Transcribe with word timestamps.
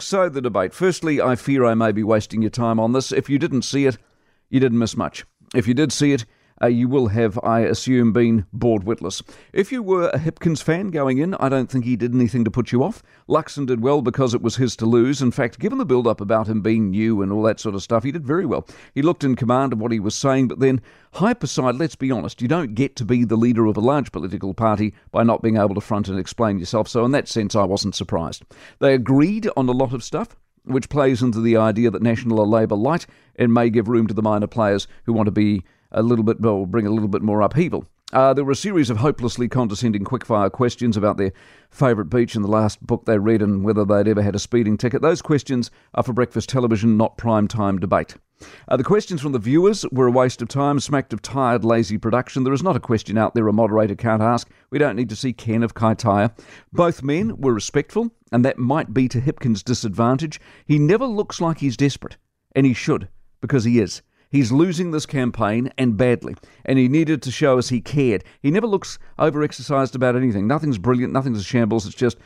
So, 0.00 0.28
the 0.28 0.40
debate. 0.40 0.72
Firstly, 0.72 1.20
I 1.20 1.34
fear 1.34 1.64
I 1.64 1.74
may 1.74 1.90
be 1.90 2.04
wasting 2.04 2.40
your 2.40 2.50
time 2.50 2.78
on 2.78 2.92
this. 2.92 3.10
If 3.10 3.28
you 3.28 3.38
didn't 3.38 3.62
see 3.62 3.86
it, 3.86 3.98
you 4.48 4.60
didn't 4.60 4.78
miss 4.78 4.96
much. 4.96 5.24
If 5.54 5.66
you 5.66 5.74
did 5.74 5.92
see 5.92 6.12
it, 6.12 6.24
uh, 6.62 6.66
you 6.66 6.88
will 6.88 7.08
have, 7.08 7.38
I 7.42 7.60
assume, 7.60 8.12
been 8.12 8.46
bored 8.52 8.84
witless. 8.84 9.22
If 9.52 9.70
you 9.70 9.82
were 9.82 10.08
a 10.08 10.18
Hipkins 10.18 10.62
fan 10.62 10.88
going 10.88 11.18
in, 11.18 11.34
I 11.34 11.48
don't 11.48 11.70
think 11.70 11.84
he 11.84 11.96
did 11.96 12.14
anything 12.14 12.44
to 12.44 12.50
put 12.50 12.72
you 12.72 12.82
off. 12.82 13.02
Luxon 13.28 13.66
did 13.66 13.80
well 13.80 14.02
because 14.02 14.34
it 14.34 14.42
was 14.42 14.56
his 14.56 14.76
to 14.76 14.86
lose. 14.86 15.22
In 15.22 15.30
fact, 15.30 15.58
given 15.58 15.78
the 15.78 15.84
build 15.84 16.06
up 16.06 16.20
about 16.20 16.48
him 16.48 16.60
being 16.60 16.90
new 16.90 17.22
and 17.22 17.32
all 17.32 17.42
that 17.42 17.60
sort 17.60 17.74
of 17.74 17.82
stuff, 17.82 18.04
he 18.04 18.12
did 18.12 18.26
very 18.26 18.46
well. 18.46 18.66
He 18.94 19.02
looked 19.02 19.24
in 19.24 19.36
command 19.36 19.72
of 19.72 19.80
what 19.80 19.92
he 19.92 20.00
was 20.00 20.14
saying, 20.14 20.48
but 20.48 20.60
then, 20.60 20.80
hype 21.14 21.42
aside, 21.42 21.76
let's 21.76 21.96
be 21.96 22.10
honest, 22.10 22.42
you 22.42 22.48
don't 22.48 22.74
get 22.74 22.96
to 22.96 23.04
be 23.04 23.24
the 23.24 23.36
leader 23.36 23.66
of 23.66 23.76
a 23.76 23.80
large 23.80 24.12
political 24.12 24.54
party 24.54 24.94
by 25.10 25.22
not 25.22 25.42
being 25.42 25.56
able 25.56 25.74
to 25.74 25.80
front 25.80 26.08
and 26.08 26.18
explain 26.18 26.58
yourself. 26.58 26.88
So, 26.88 27.04
in 27.04 27.12
that 27.12 27.28
sense, 27.28 27.54
I 27.54 27.64
wasn't 27.64 27.94
surprised. 27.94 28.42
They 28.80 28.94
agreed 28.94 29.48
on 29.56 29.68
a 29.68 29.72
lot 29.72 29.92
of 29.92 30.04
stuff 30.04 30.36
which 30.64 30.88
plays 30.88 31.22
into 31.22 31.40
the 31.40 31.56
idea 31.56 31.90
that 31.90 32.02
National 32.02 32.40
are 32.40 32.46
Labour 32.46 32.76
light 32.76 33.06
and 33.36 33.54
may 33.54 33.70
give 33.70 33.88
room 33.88 34.06
to 34.06 34.14
the 34.14 34.22
minor 34.22 34.46
players 34.46 34.86
who 35.04 35.12
want 35.12 35.26
to 35.26 35.32
be 35.32 35.64
a 35.92 36.02
little 36.02 36.24
bit, 36.24 36.40
well, 36.40 36.66
bring 36.66 36.86
a 36.86 36.90
little 36.90 37.08
bit 37.08 37.22
more 37.22 37.40
upheaval. 37.40 37.84
Uh, 38.10 38.32
there 38.32 38.44
were 38.44 38.52
a 38.52 38.56
series 38.56 38.88
of 38.88 38.96
hopelessly 38.96 39.48
condescending 39.48 40.02
quickfire 40.02 40.50
questions 40.50 40.96
about 40.96 41.18
their 41.18 41.32
favourite 41.70 42.08
beach 42.08 42.34
in 42.34 42.40
the 42.40 42.48
last 42.48 42.84
book 42.86 43.04
they 43.04 43.18
read 43.18 43.42
and 43.42 43.64
whether 43.64 43.84
they'd 43.84 44.08
ever 44.08 44.22
had 44.22 44.34
a 44.34 44.38
speeding 44.38 44.78
ticket. 44.78 45.02
Those 45.02 45.20
questions 45.20 45.70
are 45.92 46.02
for 46.02 46.14
breakfast 46.14 46.48
television, 46.48 46.96
not 46.96 47.18
prime 47.18 47.48
time 47.48 47.78
debate. 47.78 48.16
Uh, 48.66 48.78
the 48.78 48.84
questions 48.84 49.20
from 49.20 49.32
the 49.32 49.38
viewers 49.38 49.84
were 49.92 50.06
a 50.06 50.12
waste 50.12 50.40
of 50.40 50.48
time, 50.48 50.80
smacked 50.80 51.12
of 51.12 51.20
tired, 51.20 51.66
lazy 51.66 51.98
production. 51.98 52.44
There 52.44 52.52
is 52.54 52.62
not 52.62 52.76
a 52.76 52.80
question 52.80 53.18
out 53.18 53.34
there 53.34 53.48
a 53.48 53.52
moderator 53.52 53.96
can't 53.96 54.22
ask. 54.22 54.48
We 54.70 54.78
don't 54.78 54.96
need 54.96 55.10
to 55.10 55.16
see 55.16 55.34
Ken 55.34 55.62
of 55.62 55.74
Kaitaia. 55.74 56.32
Both 56.72 57.02
men 57.02 57.36
were 57.36 57.52
respectful, 57.52 58.10
and 58.32 58.42
that 58.44 58.56
might 58.56 58.94
be 58.94 59.06
to 59.08 59.20
Hipkins' 59.20 59.64
disadvantage. 59.64 60.40
He 60.64 60.78
never 60.78 61.04
looks 61.04 61.42
like 61.42 61.58
he's 61.58 61.76
desperate, 61.76 62.16
and 62.54 62.64
he 62.64 62.72
should, 62.72 63.08
because 63.42 63.64
he 63.64 63.80
is. 63.80 64.00
He's 64.30 64.52
losing 64.52 64.90
this 64.90 65.06
campaign 65.06 65.72
and 65.78 65.96
badly, 65.96 66.34
and 66.64 66.78
he 66.78 66.88
needed 66.88 67.22
to 67.22 67.30
show 67.30 67.58
us 67.58 67.70
he 67.70 67.80
cared. 67.80 68.24
He 68.40 68.50
never 68.50 68.66
looks 68.66 68.98
overexercised 69.18 69.94
about 69.94 70.16
anything. 70.16 70.46
Nothing's 70.46 70.78
brilliant, 70.78 71.12
nothing's 71.12 71.40
a 71.40 71.44
shambles. 71.44 71.86
It's 71.86 71.94
just 71.94 72.18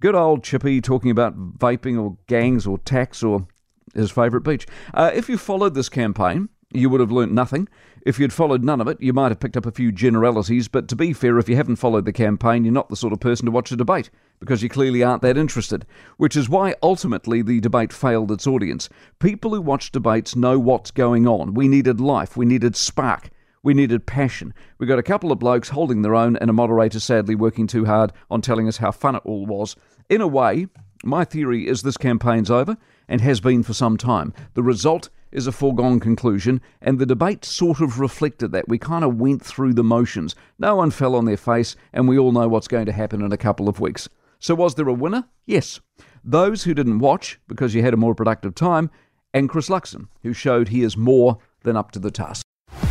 good 0.00 0.14
old 0.14 0.44
Chippy 0.44 0.80
talking 0.80 1.10
about 1.10 1.58
vaping 1.58 2.00
or 2.00 2.16
gangs 2.28 2.66
or 2.66 2.78
tax 2.78 3.22
or 3.22 3.46
his 3.94 4.10
favourite 4.10 4.44
beach. 4.44 4.66
Uh, 4.94 5.10
if 5.12 5.28
you 5.28 5.36
followed 5.36 5.74
this 5.74 5.88
campaign, 5.88 6.48
you 6.72 6.90
would 6.90 7.00
have 7.00 7.12
learnt 7.12 7.32
nothing. 7.32 7.68
If 8.04 8.18
you'd 8.18 8.32
followed 8.32 8.62
none 8.62 8.80
of 8.80 8.88
it, 8.88 9.00
you 9.00 9.12
might 9.12 9.30
have 9.30 9.40
picked 9.40 9.56
up 9.56 9.66
a 9.66 9.72
few 9.72 9.90
generalities, 9.90 10.68
but 10.68 10.86
to 10.88 10.96
be 10.96 11.12
fair, 11.12 11.38
if 11.38 11.48
you 11.48 11.56
haven't 11.56 11.76
followed 11.76 12.04
the 12.04 12.12
campaign, 12.12 12.64
you're 12.64 12.72
not 12.72 12.88
the 12.88 12.96
sort 12.96 13.12
of 13.12 13.20
person 13.20 13.46
to 13.46 13.52
watch 13.52 13.72
a 13.72 13.76
debate, 13.76 14.10
because 14.38 14.62
you 14.62 14.68
clearly 14.68 15.02
aren't 15.02 15.22
that 15.22 15.38
interested. 15.38 15.86
Which 16.18 16.36
is 16.36 16.48
why 16.48 16.74
ultimately 16.82 17.42
the 17.42 17.60
debate 17.60 17.92
failed 17.92 18.30
its 18.30 18.46
audience. 18.46 18.88
People 19.18 19.54
who 19.54 19.60
watch 19.60 19.92
debates 19.92 20.36
know 20.36 20.58
what's 20.58 20.90
going 20.90 21.26
on. 21.26 21.54
We 21.54 21.68
needed 21.68 22.00
life, 22.00 22.36
we 22.36 22.44
needed 22.44 22.76
spark, 22.76 23.30
we 23.62 23.74
needed 23.74 24.06
passion. 24.06 24.52
We 24.78 24.86
got 24.86 24.98
a 24.98 25.02
couple 25.02 25.32
of 25.32 25.38
blokes 25.38 25.70
holding 25.70 26.02
their 26.02 26.14
own, 26.14 26.36
and 26.36 26.50
a 26.50 26.54
moderator 26.54 27.00
sadly 27.00 27.34
working 27.34 27.66
too 27.66 27.86
hard 27.86 28.12
on 28.30 28.42
telling 28.42 28.68
us 28.68 28.76
how 28.76 28.90
fun 28.90 29.16
it 29.16 29.22
all 29.24 29.46
was. 29.46 29.74
In 30.10 30.20
a 30.20 30.28
way, 30.28 30.66
my 31.02 31.24
theory 31.24 31.66
is 31.66 31.82
this 31.82 31.96
campaign's 31.96 32.50
over, 32.50 32.76
and 33.08 33.22
has 33.22 33.40
been 33.40 33.62
for 33.62 33.72
some 33.72 33.96
time. 33.96 34.34
The 34.52 34.62
result 34.62 35.08
is 35.32 35.46
a 35.46 35.52
foregone 35.52 36.00
conclusion, 36.00 36.60
and 36.80 36.98
the 36.98 37.06
debate 37.06 37.44
sort 37.44 37.80
of 37.80 38.00
reflected 38.00 38.52
that. 38.52 38.68
We 38.68 38.78
kind 38.78 39.04
of 39.04 39.16
went 39.16 39.44
through 39.44 39.74
the 39.74 39.84
motions. 39.84 40.34
No 40.58 40.76
one 40.76 40.90
fell 40.90 41.14
on 41.14 41.24
their 41.24 41.36
face, 41.36 41.76
and 41.92 42.08
we 42.08 42.18
all 42.18 42.32
know 42.32 42.48
what's 42.48 42.68
going 42.68 42.86
to 42.86 42.92
happen 42.92 43.22
in 43.22 43.32
a 43.32 43.36
couple 43.36 43.68
of 43.68 43.80
weeks. 43.80 44.08
So, 44.38 44.54
was 44.54 44.74
there 44.74 44.88
a 44.88 44.92
winner? 44.92 45.24
Yes. 45.46 45.80
Those 46.24 46.64
who 46.64 46.74
didn't 46.74 47.00
watch 47.00 47.40
because 47.48 47.74
you 47.74 47.82
had 47.82 47.94
a 47.94 47.98
more 47.98 48.14
productive 48.14 48.54
time, 48.54 48.90
and 49.34 49.48
Chris 49.48 49.68
Luxon, 49.68 50.08
who 50.22 50.32
showed 50.32 50.68
he 50.68 50.82
is 50.82 50.96
more 50.96 51.38
than 51.62 51.76
up 51.76 51.90
to 51.92 51.98
the 51.98 52.10
task. 52.10 52.42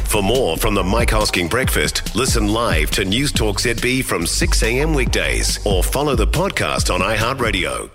For 0.05 0.23
more 0.23 0.58
from 0.58 0.73
the 0.73 0.83
Mike 0.83 1.09
Hosking 1.09 1.49
Breakfast, 1.49 2.15
listen 2.15 2.47
live 2.47 2.92
to 2.92 3.05
News 3.05 3.31
Talk 3.31 3.58
ZB 3.59 4.03
from 4.03 4.26
6 4.26 4.64
a.m. 4.64 4.93
weekdays 4.93 5.59
or 5.65 5.83
follow 5.83 6.15
the 6.15 6.27
podcast 6.27 6.93
on 6.93 7.02
iHeartRadio. 7.02 7.89